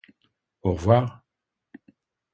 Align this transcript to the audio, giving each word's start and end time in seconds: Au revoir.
Au 0.63 0.71
revoir. 0.73 1.23